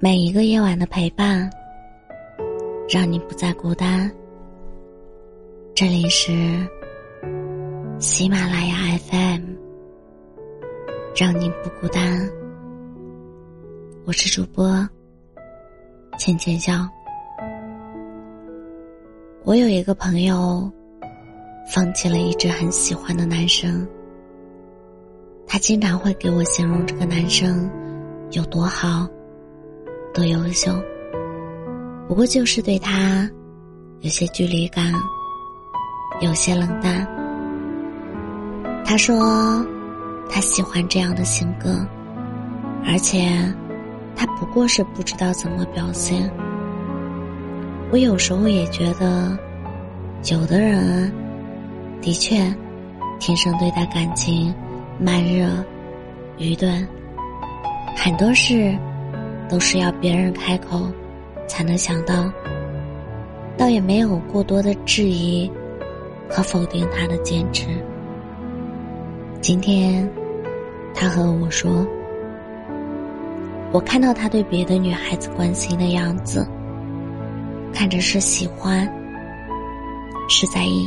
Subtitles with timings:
[0.00, 1.50] 每一个夜晚的陪伴，
[2.88, 4.08] 让你不再孤单。
[5.74, 6.30] 这里是
[7.98, 9.42] 喜马拉雅 FM，
[11.16, 12.30] 让你不孤单。
[14.06, 14.88] 我是主播
[16.16, 16.88] 浅浅笑。
[19.42, 20.70] 我有一个朋友，
[21.74, 23.84] 放弃了一直很喜欢的男生，
[25.44, 27.68] 他经常会给我形容这个男生
[28.30, 29.08] 有多好。
[30.18, 30.72] 多优秀，
[32.08, 33.30] 不过就是对他
[34.00, 34.92] 有些距离感，
[36.20, 37.06] 有些冷淡。
[38.84, 39.64] 他说
[40.28, 41.86] 他喜欢这样的性格，
[42.84, 43.30] 而且
[44.16, 46.28] 他不过是不知道怎么表现。
[47.92, 49.38] 我有时候也觉得，
[50.32, 51.12] 有的人
[52.02, 52.52] 的确
[53.20, 54.52] 天生对待感情
[54.98, 55.48] 慢热、
[56.38, 56.84] 愚钝，
[57.96, 58.76] 很多事。
[59.48, 60.90] 都是要别人开口，
[61.46, 62.30] 才能想到。
[63.56, 65.50] 倒也没有过多的质疑
[66.28, 67.66] 和否定他的坚持。
[69.40, 70.08] 今天，
[70.94, 71.84] 他和我说
[73.72, 76.46] ：“我看到他对别的女孩子关心的样子，
[77.72, 78.88] 看着是喜欢，
[80.28, 80.86] 是在意。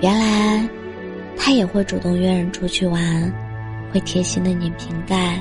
[0.00, 0.68] 原来，
[1.36, 3.32] 他也会主动约人出去玩，
[3.92, 5.40] 会贴心的拧瓶盖。”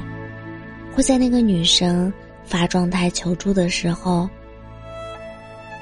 [0.99, 2.11] 会在那个女生
[2.43, 4.29] 发状态求助的时候，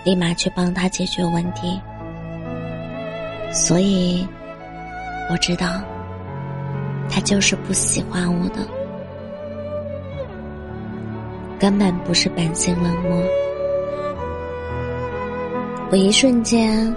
[0.06, 1.82] 立马去帮她解决问题。
[3.52, 4.28] 所以，
[5.32, 5.82] 我知道，
[7.09, 8.58] 他就是不喜欢我的，
[11.58, 13.24] 根本不是本性冷漠。
[15.90, 16.96] 我一瞬间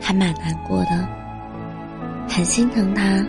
[0.00, 1.08] 还蛮难过的，
[2.28, 3.24] 很心疼他。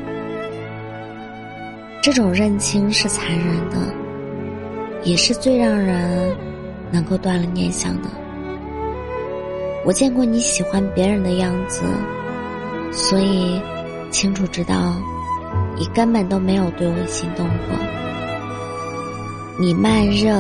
[2.06, 3.78] 这种认清是残忍的，
[5.04, 6.38] 也是最让人
[6.92, 8.08] 能够断了念想的。
[9.84, 11.82] 我见过你喜欢别人的样子，
[12.92, 13.60] 所以
[14.12, 14.96] 清楚知道
[15.76, 17.76] 你根本都没有对我心动过。
[19.60, 20.38] 你慢热，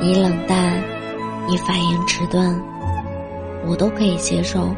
[0.00, 0.80] 你冷淡，
[1.48, 2.56] 你反应迟钝，
[3.66, 4.72] 我都可以接受。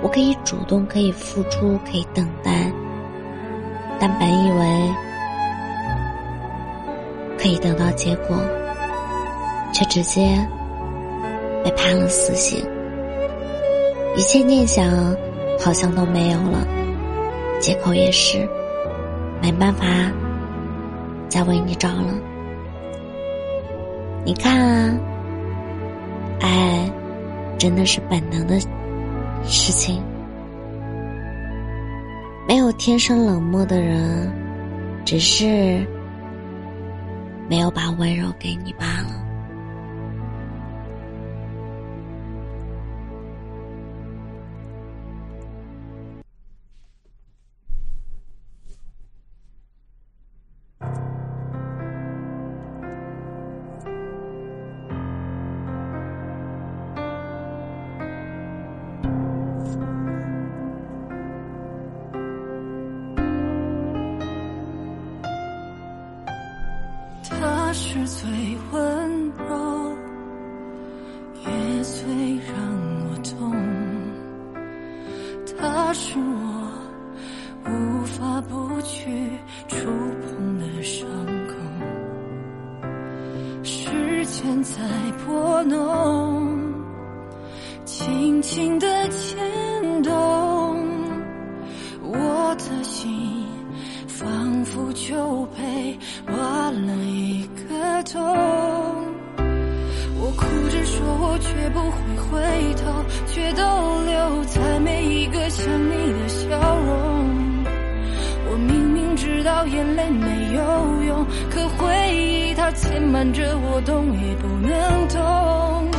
[0.00, 2.72] 我可以主动，可以付出，可以等待。
[4.00, 4.94] 但本以为
[7.38, 8.36] 可以得到结果，
[9.72, 10.38] 却直接
[11.62, 12.66] 被判了死刑。
[14.16, 15.14] 一切念想
[15.58, 16.66] 好像都没有了，
[17.60, 18.48] 借口也是
[19.42, 19.84] 没办法
[21.28, 22.14] 再为你找了。
[24.24, 24.98] 你看啊，
[26.40, 26.90] 爱
[27.58, 28.58] 真的是本能的
[29.44, 30.02] 事情。
[32.50, 34.28] 没有天生冷漠的人，
[35.04, 35.86] 只是
[37.48, 39.19] 没有把温柔给你罢了。
[68.10, 68.28] 最
[68.72, 69.94] 温柔，
[71.46, 71.46] 也
[71.84, 72.02] 最
[72.44, 72.52] 让
[73.06, 73.32] 我痛。
[75.56, 76.72] 他是我
[77.66, 77.70] 无
[78.06, 79.30] 法不去
[79.68, 81.08] 触碰的伤
[81.46, 81.54] 口。
[83.62, 84.82] 时间在
[85.24, 86.58] 拨弄，
[87.84, 90.12] 轻轻的牵动
[92.02, 93.46] 我的心。
[94.06, 96.94] 仿佛就被挖了
[98.02, 98.20] 痛，
[100.18, 101.96] 我哭着说，我绝不会
[102.26, 102.40] 回
[102.74, 103.62] 头，却都
[104.04, 106.48] 留在每一个想你的笑
[106.80, 107.64] 容。
[108.52, 115.90] 我明明知道眼泪没有用，可回忆它牵绊着我，动也不能动。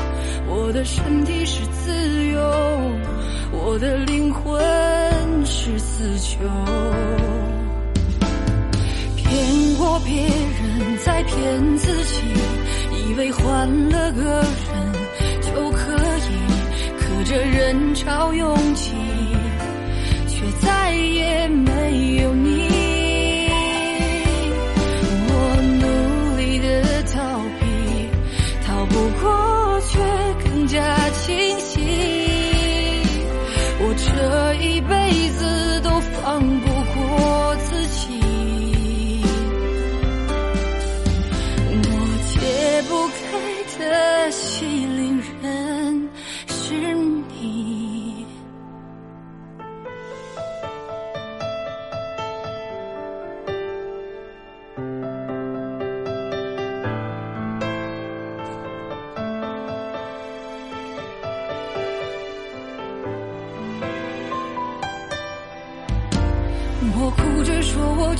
[0.47, 1.91] 我的身体是自
[2.27, 2.41] 由，
[3.51, 4.61] 我的灵魂
[5.45, 6.39] 是死囚。
[9.31, 12.21] 骗过别人，再骗自己，
[13.07, 14.91] 以为换了个人
[15.41, 15.95] 就可
[16.27, 16.29] 以，
[16.99, 18.91] 可这人潮拥挤，
[20.27, 22.50] 却再也没有你。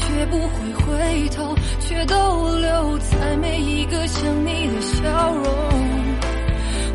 [0.02, 2.16] 却不会回头，却都
[2.58, 5.46] 留在每一个想你的笑容。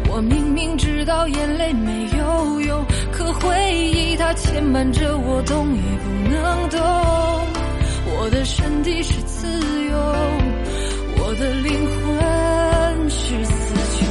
[0.08, 6.80] 我明明知道眼泪没有用，可回忆它牵绊着我，动也不能动。
[8.18, 9.46] 我的身体是自
[9.90, 9.96] 由，
[11.18, 14.06] 我的灵魂是死囚。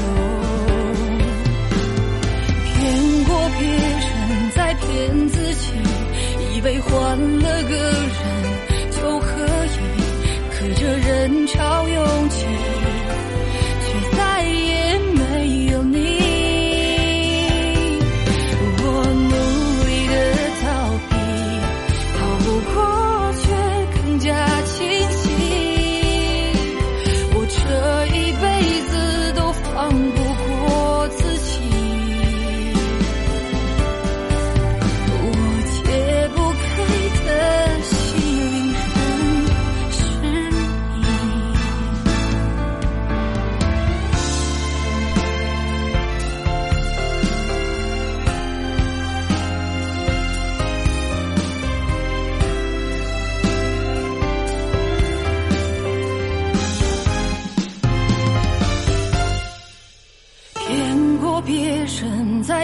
[2.66, 5.72] 骗过别人，再骗自己，
[6.56, 6.92] 以为换
[7.40, 8.55] 了个人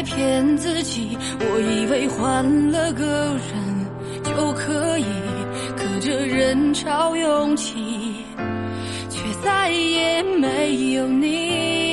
[0.04, 5.06] 骗自己，我以为换了个人就可以，
[5.78, 8.26] 可这人潮拥挤，
[9.10, 11.91] 却再也没有你。